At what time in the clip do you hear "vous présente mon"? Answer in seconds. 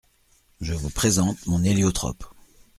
0.73-1.63